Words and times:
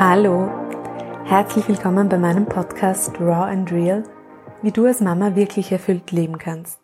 Hallo, 0.00 0.48
herzlich 1.24 1.66
willkommen 1.66 2.08
bei 2.08 2.18
meinem 2.18 2.46
Podcast 2.46 3.20
Raw 3.20 3.50
and 3.50 3.72
Real, 3.72 4.04
wie 4.62 4.70
du 4.70 4.86
als 4.86 5.00
Mama 5.00 5.34
wirklich 5.34 5.72
erfüllt 5.72 6.12
leben 6.12 6.38
kannst. 6.38 6.78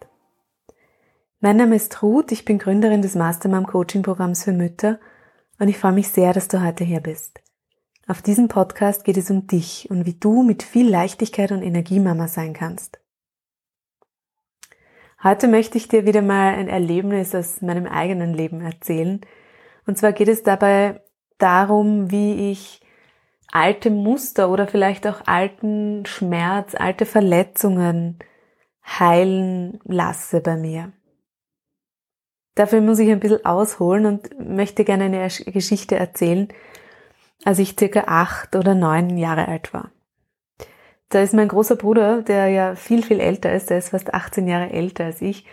Mein 1.38 1.56
Name 1.56 1.77
ist 1.77 2.03
Ruth, 2.03 2.32
ich 2.32 2.45
bin 2.45 2.58
Gründerin 2.58 3.03
des 3.03 3.14
Mastermom 3.14 3.69
Coaching 3.69 4.03
Programms 4.03 4.42
für 4.42 4.50
Mütter 4.50 4.98
und 5.60 5.69
ich 5.69 5.78
freue 5.78 5.92
mich 5.92 6.08
sehr, 6.08 6.32
dass 6.32 6.49
du 6.49 6.60
heute 6.60 6.82
hier 6.82 6.99
bist. 6.99 7.40
Auf 8.08 8.21
diesem 8.21 8.49
Podcast 8.49 9.04
geht 9.04 9.17
es 9.17 9.31
um 9.31 9.46
dich 9.46 9.88
und 9.90 10.06
wie 10.06 10.15
du 10.15 10.42
mit 10.42 10.65
viel 10.65 10.90
Leichtigkeit 10.90 11.53
und 11.53 11.62
Energie 11.62 12.01
Mama 12.01 12.26
sein 12.26 12.53
kannst. 12.53 12.99
Heute 15.22 15.46
möchte 15.46 15.78
ich 15.78 15.87
dir 15.87 16.05
wieder 16.05 16.20
mal 16.20 16.56
ein 16.56 16.66
Erlebnis 16.66 17.33
aus 17.33 17.62
meinem 17.62 17.87
eigenen 17.87 18.34
Leben 18.34 18.60
erzählen. 18.60 19.20
Und 19.87 19.98
zwar 19.98 20.12
geht 20.12 20.27
es 20.27 20.42
dabei 20.42 21.01
darum, 21.38 22.10
wie 22.10 22.51
ich 22.51 22.80
alte 23.50 23.90
Muster 23.90 24.50
oder 24.50 24.66
vielleicht 24.66 25.06
auch 25.06 25.22
alten 25.26 26.06
Schmerz, 26.06 26.74
alte 26.74 27.06
Verletzungen 27.06 28.18
heilen 28.84 29.80
lasse 29.84 30.40
bei 30.40 30.56
mir. 30.56 30.92
Dafür 32.54 32.80
muss 32.80 32.98
ich 32.98 33.10
ein 33.10 33.20
bisschen 33.20 33.44
ausholen 33.44 34.06
und 34.06 34.38
möchte 34.38 34.84
gerne 34.84 35.04
eine 35.04 35.28
Geschichte 35.28 35.96
erzählen, 35.96 36.48
als 37.44 37.58
ich 37.58 37.76
circa 37.78 38.04
acht 38.06 38.54
oder 38.54 38.74
neun 38.74 39.16
Jahre 39.18 39.48
alt 39.48 39.74
war. 39.74 39.90
Da 41.08 41.20
ist 41.20 41.34
mein 41.34 41.48
großer 41.48 41.76
Bruder, 41.76 42.22
der 42.22 42.48
ja 42.48 42.74
viel, 42.74 43.02
viel 43.02 43.20
älter 43.20 43.52
ist, 43.52 43.70
der 43.70 43.78
ist 43.78 43.90
fast 43.90 44.14
18 44.14 44.48
Jahre 44.48 44.70
älter 44.70 45.04
als 45.04 45.20
ich, 45.20 45.46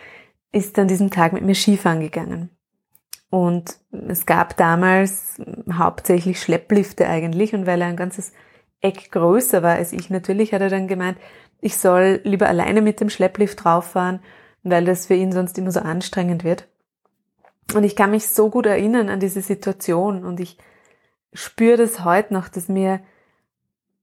ist 0.52 0.78
an 0.78 0.88
diesem 0.88 1.10
Tag 1.10 1.32
mit 1.32 1.44
mir 1.44 1.54
Skifahren 1.54 2.00
gegangen. 2.00 2.50
Und 3.32 3.78
es 4.08 4.26
gab 4.26 4.58
damals 4.58 5.40
hauptsächlich 5.72 6.38
Schlepplifte 6.38 7.08
eigentlich. 7.08 7.54
Und 7.54 7.64
weil 7.64 7.80
er 7.80 7.86
ein 7.86 7.96
ganzes 7.96 8.34
Eck 8.82 9.10
größer 9.10 9.62
war 9.62 9.76
als 9.76 9.94
ich 9.94 10.10
natürlich, 10.10 10.52
hat 10.52 10.60
er 10.60 10.68
dann 10.68 10.86
gemeint, 10.86 11.16
ich 11.62 11.78
soll 11.78 12.20
lieber 12.24 12.46
alleine 12.46 12.82
mit 12.82 13.00
dem 13.00 13.08
Schlepplift 13.08 13.64
rauffahren, 13.64 14.20
weil 14.64 14.84
das 14.84 15.06
für 15.06 15.14
ihn 15.14 15.32
sonst 15.32 15.56
immer 15.56 15.72
so 15.72 15.80
anstrengend 15.80 16.44
wird. 16.44 16.68
Und 17.72 17.84
ich 17.84 17.96
kann 17.96 18.10
mich 18.10 18.28
so 18.28 18.50
gut 18.50 18.66
erinnern 18.66 19.08
an 19.08 19.18
diese 19.18 19.40
Situation. 19.40 20.26
Und 20.26 20.38
ich 20.38 20.58
spüre 21.32 21.78
das 21.78 22.04
heute 22.04 22.34
noch, 22.34 22.50
dass 22.50 22.68
mir 22.68 23.00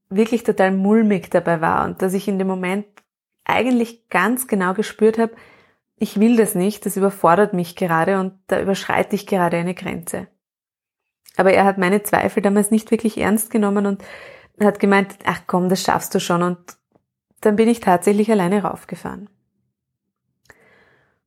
wirklich 0.09 0.41
total 0.41 0.71
mulmig 0.71 1.29
dabei 1.29 1.61
war. 1.61 1.85
Und 1.85 2.01
dass 2.01 2.15
ich 2.15 2.27
in 2.27 2.39
dem 2.39 2.47
Moment 2.47 2.87
eigentlich 3.45 4.09
ganz 4.09 4.47
genau 4.47 4.73
gespürt 4.73 5.19
habe, 5.19 5.33
ich 5.99 6.19
will 6.19 6.37
das 6.37 6.55
nicht, 6.55 6.85
das 6.85 6.97
überfordert 6.97 7.53
mich 7.53 7.75
gerade 7.75 8.19
und 8.19 8.33
da 8.47 8.61
überschreite 8.61 9.15
ich 9.15 9.27
gerade 9.27 9.57
eine 9.57 9.75
Grenze. 9.75 10.27
Aber 11.35 11.53
er 11.53 11.65
hat 11.65 11.77
meine 11.77 12.03
Zweifel 12.03 12.41
damals 12.41 12.71
nicht 12.71 12.91
wirklich 12.91 13.17
ernst 13.17 13.51
genommen 13.51 13.85
und 13.85 14.03
hat 14.59 14.79
gemeint, 14.79 15.15
ach 15.25 15.41
komm, 15.47 15.69
das 15.69 15.81
schaffst 15.81 16.15
du 16.15 16.19
schon 16.19 16.43
und 16.43 16.57
dann 17.41 17.55
bin 17.55 17.69
ich 17.69 17.79
tatsächlich 17.79 18.31
alleine 18.31 18.63
raufgefahren. 18.63 19.29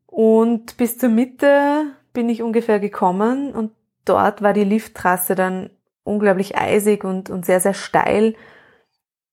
Und 0.07 0.77
bis 0.77 0.99
zur 0.99 1.09
Mitte 1.09 1.87
bin 2.13 2.29
ich 2.29 2.43
ungefähr 2.43 2.81
gekommen 2.81 3.53
und 3.53 3.73
dort 4.05 4.43
war 4.43 4.53
die 4.53 4.65
Lifttrasse 4.65 5.35
dann 5.35 5.71
unglaublich 6.05 6.59
eisig 6.59 7.05
und, 7.05 7.31
und 7.31 7.47
sehr, 7.47 7.61
sehr 7.61 7.75
steil, 7.75 8.35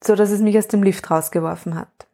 so 0.01 0.15
dass 0.15 0.31
es 0.31 0.39
mich 0.39 0.57
aus 0.57 0.67
dem 0.67 0.83
Lift 0.83 1.09
rausgeworfen 1.11 1.75
hat. 1.75 2.08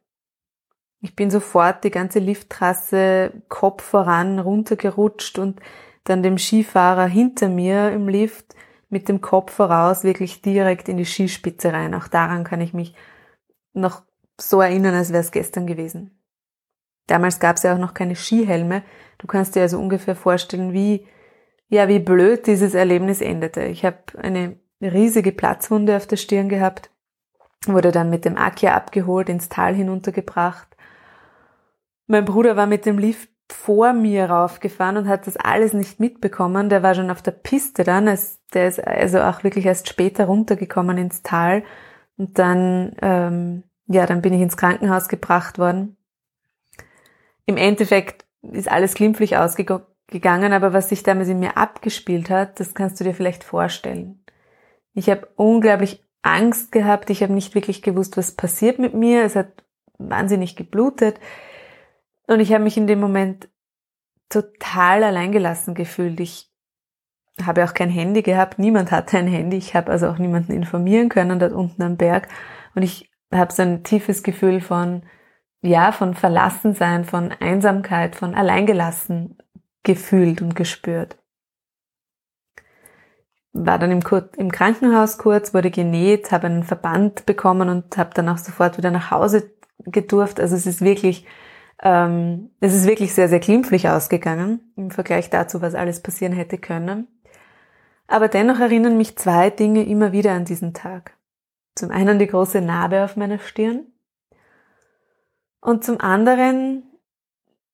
Ich 1.01 1.15
bin 1.15 1.29
sofort 1.29 1.83
die 1.83 1.91
ganze 1.91 2.19
Lifttrasse 2.19 3.31
Kopf 3.47 3.83
voran 3.83 4.39
runtergerutscht 4.39 5.38
und 5.38 5.59
dann 6.03 6.23
dem 6.23 6.38
Skifahrer 6.38 7.05
hinter 7.05 7.49
mir 7.49 7.91
im 7.91 8.07
Lift 8.07 8.55
mit 8.89 9.09
dem 9.09 9.21
Kopf 9.21 9.53
voraus 9.53 10.03
wirklich 10.03 10.41
direkt 10.41 10.88
in 10.89 10.97
die 10.97 11.05
Skispitze 11.05 11.73
rein. 11.73 11.93
Auch 11.93 12.07
daran 12.07 12.43
kann 12.43 12.61
ich 12.61 12.73
mich 12.73 12.95
noch 13.73 14.03
so 14.39 14.61
erinnern, 14.61 14.95
als 14.95 15.11
wäre 15.11 15.22
es 15.22 15.31
gestern 15.31 15.67
gewesen. 15.67 16.17
Damals 17.07 17.39
gab 17.39 17.57
es 17.57 17.63
ja 17.63 17.73
auch 17.73 17.79
noch 17.79 17.94
keine 17.94 18.16
Skihelme. 18.16 18.84
Du 19.17 19.28
kannst 19.28 19.55
dir 19.55 19.61
also 19.61 19.79
ungefähr 19.79 20.16
vorstellen, 20.16 20.73
wie, 20.73 21.05
ja, 21.67 21.88
wie 21.88 22.00
blöd 22.00 22.47
dieses 22.47 22.73
Erlebnis 22.73 23.22
endete. 23.22 23.63
Ich 23.66 23.85
habe 23.85 24.00
eine 24.17 24.57
riesige 24.81 25.31
Platzwunde 25.31 25.97
auf 25.97 26.07
der 26.07 26.17
Stirn 26.17 26.50
gehabt, 26.50 26.89
wurde 27.66 27.91
dann 27.91 28.09
mit 28.09 28.25
dem 28.25 28.38
Akia 28.38 28.75
abgeholt, 28.75 29.29
ins 29.29 29.50
Tal 29.50 29.73
hinuntergebracht 29.75 30.75
mein 32.07 32.25
Bruder 32.25 32.55
war 32.55 32.67
mit 32.67 32.85
dem 32.85 32.97
Lift 32.97 33.29
vor 33.51 33.93
mir 33.93 34.29
raufgefahren 34.29 34.97
und 34.97 35.07
hat 35.07 35.27
das 35.27 35.38
alles 35.38 35.73
nicht 35.73 35.99
mitbekommen. 35.99 36.69
Der 36.69 36.83
war 36.83 36.95
schon 36.95 37.11
auf 37.11 37.21
der 37.21 37.31
Piste 37.31 37.83
dann. 37.83 38.05
Der 38.53 38.67
ist 38.67 38.85
also 38.85 39.21
auch 39.21 39.43
wirklich 39.43 39.66
erst 39.66 39.88
später 39.88 40.25
runtergekommen 40.25 40.97
ins 40.97 41.21
Tal. 41.21 41.63
Und 42.17 42.39
dann, 42.39 42.95
ähm, 43.01 43.63
ja, 43.88 44.05
dann 44.05 44.21
bin 44.21 44.33
ich 44.33 44.41
ins 44.41 44.57
Krankenhaus 44.57 45.07
gebracht 45.07 45.59
worden. 45.59 45.97
Im 47.45 47.57
Endeffekt 47.57 48.25
ist 48.41 48.72
alles 48.72 48.95
glimpflich 48.95 49.37
ausgegangen, 49.37 50.53
aber 50.53 50.73
was 50.73 50.89
sich 50.89 51.03
damals 51.03 51.29
in 51.29 51.39
mir 51.39 51.57
abgespielt 51.57 52.29
hat, 52.29 52.59
das 52.59 52.73
kannst 52.73 52.99
du 52.99 53.03
dir 53.03 53.13
vielleicht 53.13 53.43
vorstellen. 53.43 54.23
Ich 54.93 55.09
habe 55.09 55.27
unglaublich 55.35 56.03
Angst 56.23 56.72
gehabt. 56.72 57.09
Ich 57.11 57.22
habe 57.22 57.33
nicht 57.33 57.53
wirklich 57.53 57.83
gewusst, 57.83 58.17
was 58.17 58.31
passiert 58.31 58.79
mit 58.79 58.95
mir. 58.95 59.23
Es 59.23 59.35
hat 59.35 59.49
wahnsinnig 59.99 60.55
geblutet. 60.55 61.19
Und 62.28 62.40
ich 62.40 62.53
habe 62.53 62.63
mich 62.63 62.78
in 62.78 62.88
dem 62.88 63.00
Moment 63.00 63.50
total 64.30 65.03
alleingelassen 65.03 65.75
gefühlt. 65.75 66.19
Ich 66.19 66.52
habe 67.44 67.63
auch 67.63 67.74
kein 67.74 67.90
Handy 67.90 68.22
gehabt, 68.22 68.59
niemand 68.59 68.91
hatte 68.91 69.18
ein 69.18 69.28
Handy. 69.28 69.58
Ich 69.58 69.75
habe 69.75 69.91
also 69.91 70.08
auch 70.08 70.18
niemanden 70.18 70.53
informieren 70.53 71.09
können 71.09 71.40
dort 71.40 71.53
unten 71.53 71.81
am 71.84 71.97
Berg. 71.97 72.28
Und 72.74 72.81
ich 72.81 73.12
habe 73.34 73.52
so 73.52 73.62
ein 73.62 73.84
tiefes 73.84 74.24
Gefühl 74.24 74.62
von, 74.62 75.03
ja, 75.62 75.91
von 75.91 76.14
Verlassensein, 76.14 77.06
von 77.06 77.31
Einsamkeit, 77.31 78.16
von 78.16 78.35
Alleingelassen 78.35 79.38
gefühlt 79.84 80.41
und 80.41 80.56
gespürt. 80.56 81.18
War 83.53 83.80
dann 83.80 83.91
im, 83.91 84.03
Kur 84.03 84.30
im 84.38 84.52
Krankenhaus 84.52 85.18
kurz, 85.18 85.53
wurde 85.53 85.72
genäht, 85.72 86.31
habe 86.31 86.47
einen 86.47 86.64
Verband 86.64 87.25
bekommen 87.25 87.69
und 87.69 87.97
habe 87.97 88.09
dann 88.14 88.28
auch 88.28 88.38
sofort 88.38 88.78
wieder 88.78 88.91
nach 88.91 89.12
Hause 89.12 89.52
gedurft. 89.80 90.40
Also 90.40 90.56
es 90.56 90.66
ist 90.66 90.81
wirklich 90.81 91.25
ähm, 91.81 92.52
es 92.59 92.74
ist 92.74 92.88
wirklich 92.88 93.13
sehr, 93.13 93.28
sehr 93.28 93.40
glimpflich 93.40 93.90
ausgegangen 93.90 94.72
im 94.75 94.91
Vergleich 94.91 95.30
dazu, 95.30 95.62
was 95.62 95.75
alles 95.75 96.02
passieren 96.02 96.34
hätte 96.34 96.58
können. 96.58 97.08
Aber 98.08 98.28
dennoch 98.28 98.59
erinnern 98.59 98.97
mich 98.97 99.18
zwei 99.18 99.50
Dinge 99.50 99.84
immer 99.85 100.12
wieder 100.12 100.34
an 100.34 100.46
diesen 100.46 100.74
Tag. 100.74 101.18
Zum 101.75 101.91
einen 101.91 102.19
die 102.19 102.28
große 102.28 102.62
Narbe 102.62 103.03
auf 103.03 103.18
meiner 103.18 103.40
Stirn 103.40 103.88
und 105.59 105.84
zum 105.84 106.00
anderen 106.00 106.84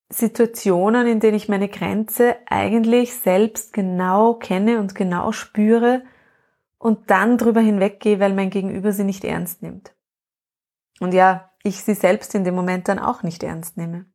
Situationen, 0.09 1.07
in 1.07 1.19
denen 1.19 1.35
ich 1.35 1.50
meine 1.50 1.69
Grenze 1.69 2.35
eigentlich 2.47 3.13
selbst 3.13 3.73
genau 3.73 4.34
kenne 4.34 4.79
und 4.79 4.95
genau 4.95 5.31
spüre 5.31 6.03
und 6.78 7.09
dann 7.11 7.38
drüber 7.38 7.61
hinweggehe, 7.61 8.19
weil 8.19 8.34
mein 8.34 8.50
Gegenüber 8.50 8.91
sie 8.91 9.03
nicht 9.03 9.23
ernst 9.23 9.61
nimmt. 9.61 9.94
Und 11.00 11.13
ja, 11.13 11.50
ich 11.63 11.83
sie 11.83 11.94
selbst 11.94 12.35
in 12.35 12.44
dem 12.44 12.55
Moment 12.55 12.88
dann 12.88 12.99
auch 12.99 13.23
nicht 13.23 13.44
ernst 13.44 13.77
nehme. 13.77 14.05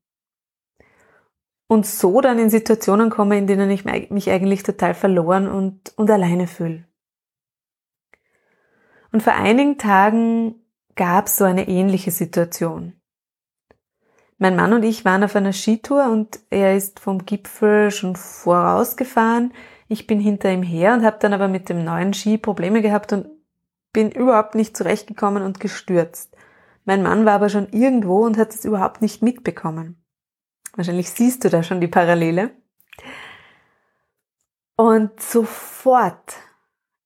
Und 1.68 1.86
so 1.86 2.20
dann 2.20 2.38
in 2.38 2.50
Situationen 2.50 3.10
komme, 3.10 3.38
in 3.38 3.46
denen 3.46 3.70
ich 3.70 3.84
mich 3.84 4.30
eigentlich 4.30 4.62
total 4.62 4.94
verloren 4.94 5.48
und, 5.48 5.92
und 5.96 6.10
alleine 6.10 6.46
fühle. 6.46 6.84
Und 9.10 9.22
vor 9.22 9.34
einigen 9.34 9.78
Tagen 9.78 10.56
gab 10.94 11.26
es 11.26 11.36
so 11.36 11.44
eine 11.44 11.68
ähnliche 11.68 12.10
Situation. 12.10 12.92
Mein 14.38 14.54
Mann 14.54 14.74
und 14.74 14.82
ich 14.82 15.04
waren 15.04 15.24
auf 15.24 15.34
einer 15.34 15.52
Skitour 15.52 16.10
und 16.10 16.40
er 16.50 16.76
ist 16.76 17.00
vom 17.00 17.24
Gipfel 17.24 17.90
schon 17.90 18.16
vorausgefahren. 18.16 19.54
Ich 19.88 20.06
bin 20.06 20.20
hinter 20.20 20.52
ihm 20.52 20.62
her 20.62 20.92
und 20.92 21.04
habe 21.04 21.16
dann 21.20 21.32
aber 21.32 21.48
mit 21.48 21.68
dem 21.68 21.84
neuen 21.84 22.12
Ski 22.12 22.36
Probleme 22.36 22.82
gehabt 22.82 23.12
und 23.12 23.28
bin 23.92 24.10
überhaupt 24.10 24.54
nicht 24.54 24.76
zurechtgekommen 24.76 25.42
und 25.42 25.58
gestürzt. 25.58 26.36
Mein 26.86 27.02
Mann 27.02 27.26
war 27.26 27.34
aber 27.34 27.48
schon 27.48 27.68
irgendwo 27.70 28.24
und 28.24 28.38
hat 28.38 28.54
es 28.54 28.64
überhaupt 28.64 29.02
nicht 29.02 29.20
mitbekommen. 29.20 30.02
Wahrscheinlich 30.76 31.10
siehst 31.10 31.44
du 31.44 31.50
da 31.50 31.64
schon 31.64 31.80
die 31.80 31.88
Parallele. 31.88 32.52
Und 34.76 35.20
sofort, 35.20 36.36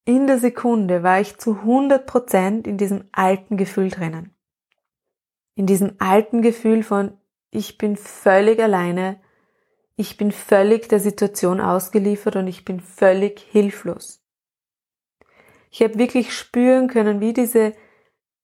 in 0.04 0.26
der 0.26 0.38
Sekunde, 0.38 1.02
war 1.02 1.20
ich 1.20 1.38
zu 1.38 1.60
100 1.60 2.06
Prozent 2.06 2.66
in 2.66 2.76
diesem 2.76 3.08
alten 3.10 3.56
Gefühl 3.56 3.88
drinnen. 3.88 4.34
In 5.54 5.64
diesem 5.64 5.94
alten 5.98 6.42
Gefühl 6.42 6.82
von, 6.82 7.16
ich 7.50 7.78
bin 7.78 7.96
völlig 7.96 8.60
alleine, 8.60 9.18
ich 9.96 10.18
bin 10.18 10.30
völlig 10.30 10.88
der 10.90 11.00
Situation 11.00 11.58
ausgeliefert 11.58 12.36
und 12.36 12.48
ich 12.48 12.66
bin 12.66 12.80
völlig 12.80 13.40
hilflos. 13.40 14.22
Ich 15.70 15.82
habe 15.82 15.98
wirklich 15.98 16.36
spüren 16.36 16.88
können, 16.88 17.20
wie 17.20 17.32
diese 17.32 17.72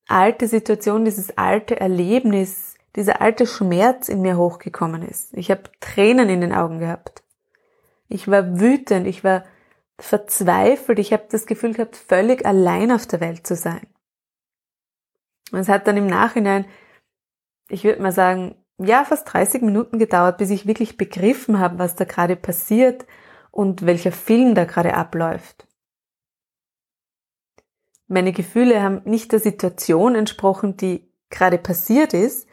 alte 0.06 0.48
Situation, 0.48 1.04
dieses 1.04 1.36
alte 1.36 1.78
Erlebnis, 1.80 2.74
dieser 2.94 3.20
alte 3.20 3.46
Schmerz 3.46 4.08
in 4.08 4.22
mir 4.22 4.36
hochgekommen 4.36 5.02
ist. 5.02 5.34
Ich 5.34 5.50
habe 5.50 5.64
Tränen 5.80 6.28
in 6.28 6.40
den 6.40 6.52
Augen 6.52 6.78
gehabt. 6.78 7.22
Ich 8.08 8.28
war 8.28 8.58
wütend, 8.58 9.06
ich 9.06 9.24
war 9.24 9.44
verzweifelt. 9.98 10.98
Ich 10.98 11.12
habe 11.12 11.24
das 11.30 11.46
Gefühl 11.46 11.74
gehabt, 11.74 11.96
völlig 11.96 12.46
allein 12.46 12.92
auf 12.92 13.06
der 13.06 13.20
Welt 13.20 13.46
zu 13.46 13.56
sein. 13.56 13.86
Und 15.52 15.60
es 15.60 15.68
hat 15.68 15.86
dann 15.86 15.96
im 15.96 16.06
Nachhinein, 16.06 16.66
ich 17.68 17.84
würde 17.84 18.02
mal 18.02 18.12
sagen, 18.12 18.56
ja, 18.78 19.04
fast 19.04 19.32
30 19.32 19.62
Minuten 19.62 19.98
gedauert, 19.98 20.38
bis 20.38 20.50
ich 20.50 20.66
wirklich 20.66 20.96
begriffen 20.96 21.58
habe, 21.58 21.78
was 21.78 21.96
da 21.96 22.04
gerade 22.04 22.36
passiert 22.36 23.06
und 23.50 23.86
welcher 23.86 24.12
Film 24.12 24.54
da 24.54 24.64
gerade 24.64 24.94
abläuft. 24.94 25.66
Meine 28.08 28.32
Gefühle 28.32 28.82
haben 28.82 29.02
nicht 29.04 29.32
der 29.32 29.40
Situation 29.40 30.14
entsprochen, 30.14 30.76
die 30.76 31.10
gerade 31.30 31.58
passiert 31.58 32.14
ist, 32.14 32.48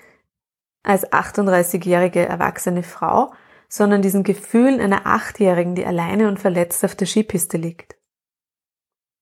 als 0.84 1.10
38-jährige 1.12 2.26
erwachsene 2.26 2.84
Frau, 2.84 3.34
sondern 3.70 4.02
diesen 4.02 4.24
Gefühlen 4.24 4.80
einer 4.80 5.06
Achtjährigen, 5.06 5.76
die 5.76 5.86
alleine 5.86 6.28
und 6.28 6.40
verletzt 6.40 6.84
auf 6.84 6.96
der 6.96 7.08
Skipiste 7.08 7.58
liegt. 7.58 7.96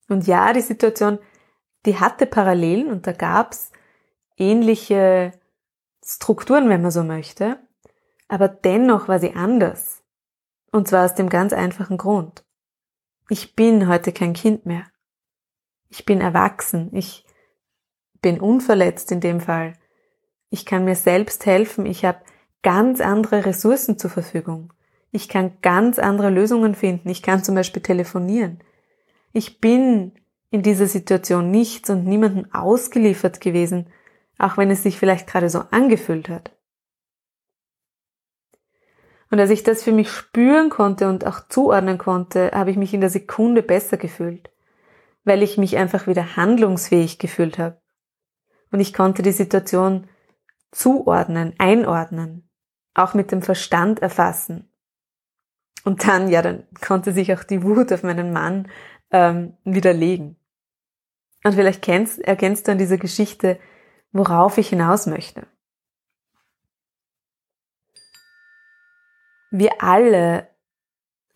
Und 0.08 0.26
ja, 0.26 0.52
die 0.52 0.60
Situation, 0.60 1.18
die 1.86 1.98
hatte 1.98 2.26
Parallelen 2.26 2.90
und 2.90 3.06
da 3.06 3.12
gab's 3.12 3.70
ähnliche 4.36 5.32
Strukturen, 6.04 6.68
wenn 6.68 6.82
man 6.82 6.90
so 6.90 7.04
möchte, 7.04 7.58
aber 8.28 8.48
dennoch 8.48 9.08
war 9.08 9.20
sie 9.20 9.34
anders. 9.34 10.02
Und 10.70 10.88
zwar 10.88 11.04
aus 11.04 11.14
dem 11.14 11.28
ganz 11.28 11.52
einfachen 11.52 11.98
Grund. 11.98 12.44
Ich 13.28 13.54
bin 13.54 13.88
heute 13.88 14.12
kein 14.12 14.32
Kind 14.32 14.66
mehr. 14.66 14.91
Ich 15.92 16.06
bin 16.06 16.22
erwachsen. 16.22 16.88
Ich 16.94 17.26
bin 18.22 18.40
unverletzt 18.40 19.12
in 19.12 19.20
dem 19.20 19.40
Fall. 19.40 19.74
Ich 20.48 20.64
kann 20.64 20.86
mir 20.86 20.96
selbst 20.96 21.44
helfen. 21.44 21.84
Ich 21.84 22.06
habe 22.06 22.18
ganz 22.62 23.02
andere 23.02 23.44
Ressourcen 23.44 23.98
zur 23.98 24.08
Verfügung. 24.08 24.72
Ich 25.10 25.28
kann 25.28 25.58
ganz 25.60 25.98
andere 25.98 26.30
Lösungen 26.30 26.74
finden. 26.74 27.10
Ich 27.10 27.22
kann 27.22 27.44
zum 27.44 27.54
Beispiel 27.54 27.82
telefonieren. 27.82 28.60
Ich 29.34 29.60
bin 29.60 30.12
in 30.50 30.62
dieser 30.62 30.86
Situation 30.86 31.50
nichts 31.50 31.90
und 31.90 32.06
niemandem 32.06 32.46
ausgeliefert 32.54 33.42
gewesen, 33.42 33.88
auch 34.38 34.56
wenn 34.56 34.70
es 34.70 34.82
sich 34.82 34.98
vielleicht 34.98 35.26
gerade 35.26 35.50
so 35.50 35.60
angefühlt 35.70 36.30
hat. 36.30 36.56
Und 39.30 39.40
als 39.40 39.50
ich 39.50 39.62
das 39.62 39.82
für 39.82 39.92
mich 39.92 40.10
spüren 40.10 40.70
konnte 40.70 41.08
und 41.08 41.26
auch 41.26 41.48
zuordnen 41.48 41.98
konnte, 41.98 42.50
habe 42.54 42.70
ich 42.70 42.78
mich 42.78 42.94
in 42.94 43.02
der 43.02 43.10
Sekunde 43.10 43.62
besser 43.62 43.98
gefühlt, 43.98 44.50
weil 45.24 45.42
ich 45.42 45.58
mich 45.58 45.76
einfach 45.76 46.06
wieder 46.06 46.36
handlungsfähig 46.36 47.18
gefühlt 47.18 47.58
habe. 47.58 47.80
Und 48.70 48.80
ich 48.80 48.92
konnte 48.92 49.22
die 49.22 49.32
Situation 49.32 50.08
zuordnen, 50.70 51.54
einordnen, 51.58 52.48
auch 52.94 53.14
mit 53.14 53.30
dem 53.30 53.42
Verstand 53.42 54.00
erfassen. 54.00 54.72
Und 55.84 56.06
dann, 56.06 56.28
ja, 56.28 56.42
dann 56.42 56.66
konnte 56.80 57.12
sich 57.12 57.32
auch 57.32 57.44
die 57.44 57.62
Wut 57.62 57.92
auf 57.92 58.02
meinen 58.02 58.32
Mann 58.32 58.68
ähm, 59.10 59.56
widerlegen. 59.64 60.36
Und 61.44 61.54
vielleicht 61.54 61.82
kennst, 61.82 62.20
erkennst 62.20 62.66
du 62.66 62.72
an 62.72 62.78
dieser 62.78 62.98
Geschichte, 62.98 63.58
worauf 64.12 64.58
ich 64.58 64.68
hinaus 64.68 65.06
möchte. 65.06 65.46
Wir 69.50 69.82
alle 69.82 70.48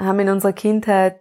haben 0.01 0.21
in 0.21 0.29
unserer 0.29 0.53
Kindheit 0.53 1.21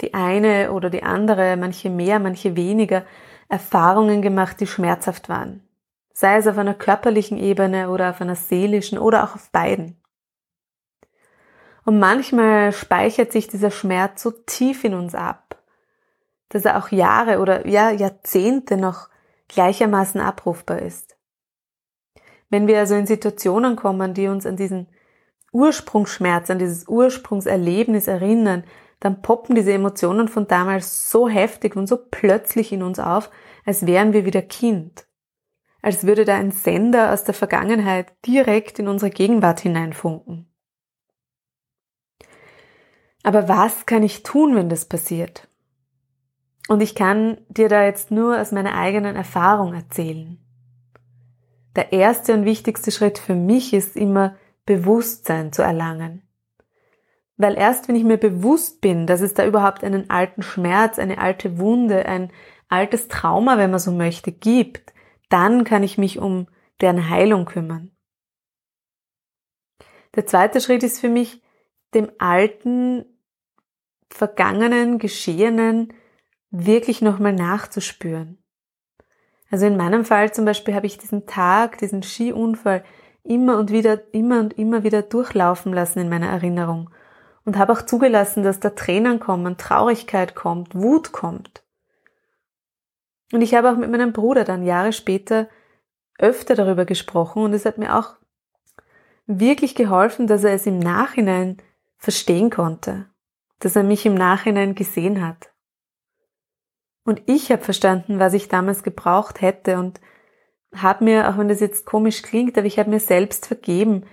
die 0.00 0.14
eine 0.14 0.72
oder 0.72 0.90
die 0.90 1.02
andere, 1.02 1.56
manche 1.56 1.90
mehr, 1.90 2.18
manche 2.18 2.56
weniger, 2.56 3.04
Erfahrungen 3.48 4.22
gemacht, 4.22 4.60
die 4.60 4.66
schmerzhaft 4.66 5.28
waren. 5.28 5.62
Sei 6.12 6.36
es 6.36 6.46
auf 6.46 6.58
einer 6.58 6.74
körperlichen 6.74 7.38
Ebene 7.38 7.90
oder 7.90 8.10
auf 8.10 8.20
einer 8.20 8.36
seelischen 8.36 8.98
oder 8.98 9.24
auch 9.24 9.34
auf 9.34 9.50
beiden. 9.50 10.00
Und 11.84 12.00
manchmal 12.00 12.72
speichert 12.72 13.32
sich 13.32 13.46
dieser 13.46 13.70
Schmerz 13.70 14.22
so 14.22 14.32
tief 14.32 14.82
in 14.82 14.94
uns 14.94 15.14
ab, 15.14 15.62
dass 16.48 16.64
er 16.64 16.78
auch 16.78 16.90
Jahre 16.90 17.38
oder 17.38 17.66
ja, 17.66 17.90
Jahrzehnte 17.90 18.76
noch 18.76 19.08
gleichermaßen 19.48 20.20
abrufbar 20.20 20.80
ist. 20.80 21.16
Wenn 22.50 22.66
wir 22.66 22.78
also 22.78 22.94
in 22.94 23.06
Situationen 23.06 23.76
kommen, 23.76 24.14
die 24.14 24.28
uns 24.28 24.46
an 24.46 24.56
diesen 24.56 24.88
Ursprungsschmerz, 25.52 26.50
an 26.50 26.58
dieses 26.58 26.88
Ursprungserlebnis 26.88 28.08
erinnern, 28.08 28.64
dann 29.00 29.22
poppen 29.22 29.54
diese 29.54 29.72
Emotionen 29.72 30.28
von 30.28 30.46
damals 30.46 31.10
so 31.10 31.28
heftig 31.28 31.76
und 31.76 31.86
so 31.86 31.96
plötzlich 31.96 32.72
in 32.72 32.82
uns 32.82 32.98
auf, 32.98 33.30
als 33.64 33.86
wären 33.86 34.12
wir 34.12 34.24
wieder 34.24 34.42
Kind. 34.42 35.06
Als 35.82 36.06
würde 36.06 36.24
da 36.24 36.36
ein 36.36 36.50
Sender 36.50 37.12
aus 37.12 37.24
der 37.24 37.34
Vergangenheit 37.34 38.12
direkt 38.26 38.78
in 38.78 38.88
unsere 38.88 39.10
Gegenwart 39.10 39.60
hineinfunken. 39.60 40.50
Aber 43.22 43.48
was 43.48 43.86
kann 43.86 44.02
ich 44.02 44.22
tun, 44.22 44.54
wenn 44.54 44.68
das 44.68 44.84
passiert? 44.84 45.48
Und 46.68 46.80
ich 46.80 46.94
kann 46.94 47.38
dir 47.48 47.68
da 47.68 47.84
jetzt 47.84 48.10
nur 48.10 48.40
aus 48.40 48.52
meiner 48.52 48.74
eigenen 48.76 49.14
Erfahrung 49.14 49.74
erzählen. 49.74 50.38
Der 51.76 51.92
erste 51.92 52.34
und 52.34 52.44
wichtigste 52.44 52.90
Schritt 52.90 53.18
für 53.18 53.34
mich 53.34 53.72
ist 53.72 53.96
immer 53.96 54.36
Bewusstsein 54.64 55.52
zu 55.52 55.62
erlangen. 55.62 56.25
Weil 57.36 57.56
erst 57.56 57.88
wenn 57.88 57.96
ich 57.96 58.04
mir 58.04 58.16
bewusst 58.16 58.80
bin, 58.80 59.06
dass 59.06 59.20
es 59.20 59.34
da 59.34 59.46
überhaupt 59.46 59.84
einen 59.84 60.08
alten 60.08 60.42
Schmerz, 60.42 60.98
eine 60.98 61.18
alte 61.18 61.58
Wunde, 61.58 62.06
ein 62.06 62.32
altes 62.68 63.08
Trauma, 63.08 63.58
wenn 63.58 63.70
man 63.70 63.78
so 63.78 63.92
möchte, 63.92 64.32
gibt, 64.32 64.92
dann 65.28 65.64
kann 65.64 65.82
ich 65.82 65.98
mich 65.98 66.18
um 66.18 66.48
deren 66.80 67.10
Heilung 67.10 67.44
kümmern. 67.44 67.90
Der 70.14 70.26
zweite 70.26 70.60
Schritt 70.60 70.82
ist 70.82 71.00
für 71.00 71.10
mich, 71.10 71.42
dem 71.94 72.10
alten, 72.18 73.04
vergangenen, 74.08 74.98
geschehenen 74.98 75.92
wirklich 76.50 77.02
nochmal 77.02 77.32
nachzuspüren. 77.34 78.42
Also 79.50 79.66
in 79.66 79.76
meinem 79.76 80.04
Fall 80.04 80.32
zum 80.32 80.44
Beispiel 80.44 80.74
habe 80.74 80.86
ich 80.86 80.98
diesen 80.98 81.26
Tag, 81.26 81.78
diesen 81.78 82.02
Skiunfall 82.02 82.82
immer 83.22 83.58
und 83.58 83.70
wieder, 83.70 84.12
immer 84.14 84.40
und 84.40 84.58
immer 84.58 84.84
wieder 84.84 85.02
durchlaufen 85.02 85.72
lassen 85.72 86.00
in 86.00 86.08
meiner 86.08 86.28
Erinnerung 86.28 86.90
und 87.46 87.56
habe 87.56 87.72
auch 87.72 87.82
zugelassen, 87.82 88.42
dass 88.42 88.60
da 88.60 88.70
Tränen 88.70 89.20
kommen, 89.20 89.56
Traurigkeit 89.56 90.34
kommt, 90.34 90.74
Wut 90.74 91.12
kommt. 91.12 91.64
Und 93.32 93.40
ich 93.40 93.54
habe 93.54 93.70
auch 93.70 93.76
mit 93.76 93.90
meinem 93.90 94.12
Bruder 94.12 94.44
dann 94.44 94.64
Jahre 94.64 94.92
später 94.92 95.48
öfter 96.18 96.54
darüber 96.54 96.84
gesprochen 96.84 97.42
und 97.42 97.54
es 97.54 97.64
hat 97.64 97.78
mir 97.78 97.96
auch 97.96 98.16
wirklich 99.26 99.74
geholfen, 99.74 100.26
dass 100.26 100.44
er 100.44 100.52
es 100.52 100.66
im 100.66 100.78
Nachhinein 100.78 101.58
verstehen 101.96 102.50
konnte, 102.50 103.06
dass 103.60 103.76
er 103.76 103.82
mich 103.82 104.06
im 104.06 104.14
Nachhinein 104.14 104.74
gesehen 104.74 105.26
hat. 105.26 105.52
Und 107.04 107.22
ich 107.26 107.52
habe 107.52 107.62
verstanden, 107.62 108.18
was 108.18 108.34
ich 108.34 108.48
damals 108.48 108.82
gebraucht 108.82 109.40
hätte 109.40 109.78
und 109.78 110.00
habe 110.74 111.04
mir, 111.04 111.28
auch 111.28 111.38
wenn 111.38 111.48
das 111.48 111.60
jetzt 111.60 111.86
komisch 111.86 112.22
klingt, 112.22 112.58
aber 112.58 112.66
ich 112.66 112.78
habe 112.78 112.90
mir 112.90 113.00
selbst 113.00 113.46
vergeben, 113.46 114.04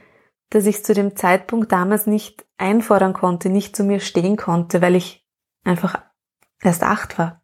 dass 0.53 0.67
ich 0.67 0.85
zu 0.85 0.93
dem 0.93 1.15
Zeitpunkt 1.15 1.71
damals 1.71 2.05
nicht 2.05 2.45
einfordern 2.57 3.13
konnte, 3.13 3.49
nicht 3.49 3.75
zu 3.75 3.83
mir 3.83 3.99
stehen 3.99 4.37
konnte, 4.37 4.83
weil 4.83 4.93
ich 4.93 5.25
einfach 5.63 5.99
erst 6.61 6.83
acht 6.83 7.17
war. 7.17 7.43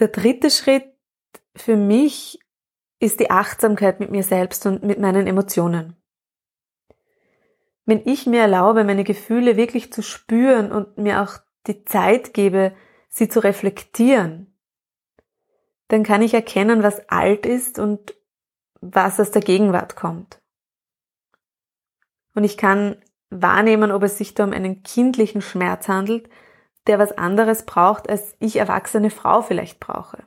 Der 0.00 0.08
dritte 0.08 0.50
Schritt 0.50 0.92
für 1.54 1.76
mich 1.76 2.40
ist 2.98 3.20
die 3.20 3.30
Achtsamkeit 3.30 4.00
mit 4.00 4.10
mir 4.10 4.24
selbst 4.24 4.66
und 4.66 4.82
mit 4.82 4.98
meinen 4.98 5.28
Emotionen. 5.28 5.96
Wenn 7.84 8.02
ich 8.04 8.26
mir 8.26 8.40
erlaube, 8.40 8.82
meine 8.82 9.04
Gefühle 9.04 9.56
wirklich 9.56 9.92
zu 9.92 10.02
spüren 10.02 10.72
und 10.72 10.98
mir 10.98 11.22
auch 11.22 11.38
die 11.68 11.84
Zeit 11.84 12.34
gebe, 12.34 12.74
sie 13.08 13.28
zu 13.28 13.38
reflektieren, 13.38 14.58
dann 15.86 16.02
kann 16.02 16.22
ich 16.22 16.34
erkennen, 16.34 16.82
was 16.82 17.08
alt 17.08 17.46
ist 17.46 17.78
und 17.78 18.16
was 18.82 19.18
aus 19.18 19.30
der 19.30 19.42
Gegenwart 19.42 19.96
kommt. 19.96 20.38
Und 22.34 22.44
ich 22.44 22.58
kann 22.58 22.96
wahrnehmen, 23.30 23.90
ob 23.90 24.02
es 24.02 24.18
sich 24.18 24.34
da 24.34 24.44
um 24.44 24.52
einen 24.52 24.82
kindlichen 24.82 25.40
Schmerz 25.40 25.88
handelt, 25.88 26.28
der 26.86 26.98
was 26.98 27.12
anderes 27.12 27.64
braucht, 27.64 28.10
als 28.10 28.36
ich 28.40 28.56
erwachsene 28.56 29.10
Frau 29.10 29.40
vielleicht 29.42 29.80
brauche. 29.80 30.26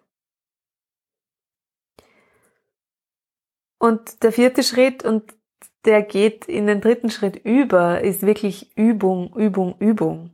Und 3.78 4.24
der 4.24 4.32
vierte 4.32 4.64
Schritt, 4.64 5.04
und 5.04 5.36
der 5.84 6.02
geht 6.02 6.46
in 6.46 6.66
den 6.66 6.82
dritten 6.82 7.12
Schritt 7.12 7.36
über, 7.36 8.02
ist 8.02 8.24
wirklich 8.24 8.76
Übung, 8.76 9.36
Übung, 9.36 9.76
Übung. 9.80 10.32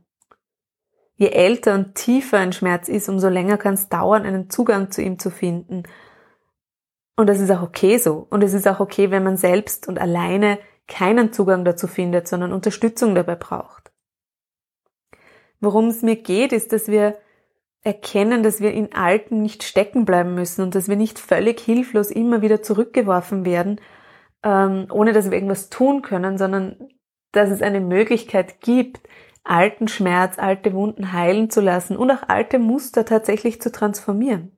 Je 1.16 1.28
älter 1.28 1.74
und 1.74 1.94
tiefer 1.94 2.38
ein 2.38 2.52
Schmerz 2.52 2.88
ist, 2.88 3.08
umso 3.08 3.28
länger 3.28 3.58
kann 3.58 3.74
es 3.74 3.88
dauern, 3.88 4.24
einen 4.24 4.48
Zugang 4.48 4.90
zu 4.90 5.02
ihm 5.02 5.18
zu 5.18 5.30
finden. 5.30 5.82
Und 7.16 7.28
das 7.28 7.40
ist 7.40 7.50
auch 7.50 7.62
okay 7.62 7.98
so. 7.98 8.26
Und 8.30 8.42
es 8.42 8.54
ist 8.54 8.66
auch 8.66 8.80
okay, 8.80 9.10
wenn 9.10 9.22
man 9.22 9.36
selbst 9.36 9.88
und 9.88 9.98
alleine 10.00 10.58
keinen 10.88 11.32
Zugang 11.32 11.64
dazu 11.64 11.86
findet, 11.86 12.26
sondern 12.28 12.52
Unterstützung 12.52 13.14
dabei 13.14 13.36
braucht. 13.36 13.92
Worum 15.60 15.88
es 15.88 16.02
mir 16.02 16.16
geht, 16.16 16.52
ist, 16.52 16.72
dass 16.72 16.88
wir 16.88 17.18
erkennen, 17.82 18.42
dass 18.42 18.60
wir 18.60 18.72
in 18.72 18.94
Alten 18.94 19.42
nicht 19.42 19.62
stecken 19.62 20.04
bleiben 20.04 20.34
müssen 20.34 20.62
und 20.62 20.74
dass 20.74 20.88
wir 20.88 20.96
nicht 20.96 21.18
völlig 21.18 21.60
hilflos 21.60 22.10
immer 22.10 22.42
wieder 22.42 22.62
zurückgeworfen 22.62 23.44
werden, 23.44 23.80
ähm, 24.42 24.86
ohne 24.90 25.12
dass 25.12 25.26
wir 25.26 25.34
irgendwas 25.34 25.68
tun 25.68 26.02
können, 26.02 26.38
sondern 26.38 26.88
dass 27.32 27.50
es 27.50 27.62
eine 27.62 27.80
Möglichkeit 27.80 28.60
gibt, 28.60 29.08
alten 29.44 29.88
Schmerz, 29.88 30.38
alte 30.38 30.72
Wunden 30.72 31.12
heilen 31.12 31.50
zu 31.50 31.60
lassen 31.60 31.96
und 31.96 32.10
auch 32.10 32.28
alte 32.28 32.58
Muster 32.58 33.04
tatsächlich 33.04 33.60
zu 33.60 33.72
transformieren. 33.72 34.56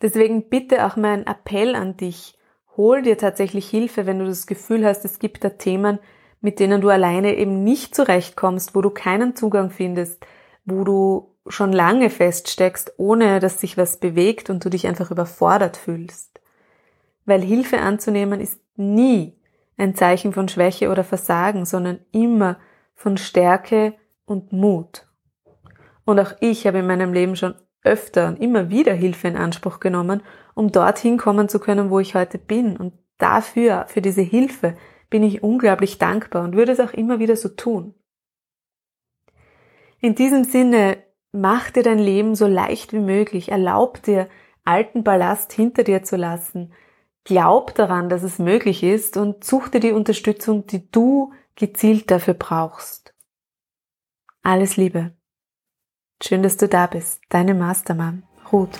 Deswegen 0.00 0.48
bitte 0.48 0.86
auch 0.86 0.96
mein 0.96 1.26
Appell 1.26 1.74
an 1.74 1.96
dich, 1.96 2.38
hol 2.76 3.02
dir 3.02 3.18
tatsächlich 3.18 3.68
Hilfe, 3.68 4.06
wenn 4.06 4.20
du 4.20 4.26
das 4.26 4.46
Gefühl 4.46 4.86
hast, 4.86 5.04
es 5.04 5.18
gibt 5.18 5.42
da 5.42 5.50
Themen, 5.50 5.98
mit 6.40 6.60
denen 6.60 6.80
du 6.80 6.88
alleine 6.88 7.36
eben 7.36 7.64
nicht 7.64 7.94
zurechtkommst, 7.94 8.74
wo 8.74 8.80
du 8.80 8.90
keinen 8.90 9.34
Zugang 9.34 9.70
findest, 9.70 10.24
wo 10.64 10.84
du 10.84 11.34
schon 11.48 11.72
lange 11.72 12.10
feststeckst, 12.10 12.94
ohne 12.98 13.40
dass 13.40 13.60
sich 13.60 13.76
was 13.76 13.98
bewegt 13.98 14.50
und 14.50 14.64
du 14.64 14.68
dich 14.68 14.86
einfach 14.86 15.10
überfordert 15.10 15.76
fühlst. 15.76 16.40
Weil 17.24 17.42
Hilfe 17.42 17.80
anzunehmen 17.80 18.40
ist 18.40 18.60
nie 18.76 19.36
ein 19.76 19.94
Zeichen 19.94 20.32
von 20.32 20.48
Schwäche 20.48 20.90
oder 20.90 21.04
Versagen, 21.04 21.64
sondern 21.64 22.00
immer 22.12 22.58
von 22.94 23.16
Stärke 23.16 23.94
und 24.24 24.52
Mut. 24.52 25.06
Und 26.04 26.20
auch 26.20 26.32
ich 26.40 26.66
habe 26.66 26.78
in 26.78 26.86
meinem 26.86 27.12
Leben 27.12 27.36
schon 27.36 27.54
öfter 27.82 28.28
und 28.28 28.40
immer 28.40 28.70
wieder 28.70 28.92
Hilfe 28.92 29.28
in 29.28 29.36
Anspruch 29.36 29.80
genommen, 29.80 30.22
um 30.54 30.72
dorthin 30.72 31.18
kommen 31.18 31.48
zu 31.48 31.58
können, 31.58 31.90
wo 31.90 32.00
ich 32.00 32.14
heute 32.14 32.38
bin. 32.38 32.76
Und 32.76 32.94
dafür, 33.18 33.86
für 33.88 34.02
diese 34.02 34.22
Hilfe, 34.22 34.76
bin 35.10 35.22
ich 35.22 35.42
unglaublich 35.42 35.98
dankbar 35.98 36.44
und 36.44 36.54
würde 36.54 36.72
es 36.72 36.80
auch 36.80 36.92
immer 36.92 37.18
wieder 37.18 37.36
so 37.36 37.48
tun. 37.48 37.94
In 40.00 40.14
diesem 40.14 40.44
Sinne, 40.44 40.98
mach 41.32 41.70
dir 41.70 41.82
dein 41.82 41.98
Leben 41.98 42.34
so 42.34 42.46
leicht 42.46 42.92
wie 42.92 43.00
möglich, 43.00 43.50
erlaub 43.50 44.02
dir, 44.02 44.28
alten 44.64 45.02
Ballast 45.02 45.52
hinter 45.52 45.82
dir 45.82 46.02
zu 46.02 46.16
lassen, 46.16 46.72
glaub 47.24 47.74
daran, 47.74 48.08
dass 48.08 48.22
es 48.22 48.38
möglich 48.38 48.82
ist 48.82 49.16
und 49.16 49.44
such 49.44 49.68
dir 49.68 49.80
die 49.80 49.92
Unterstützung, 49.92 50.66
die 50.66 50.90
du 50.90 51.32
gezielt 51.56 52.10
dafür 52.10 52.34
brauchst. 52.34 53.14
Alles 54.42 54.76
Liebe. 54.76 55.17
Schön, 56.20 56.42
dass 56.42 56.56
du 56.56 56.66
da 56.66 56.86
bist. 56.86 57.20
Deine 57.28 57.54
Mastermann, 57.54 58.24
Ruth. 58.52 58.76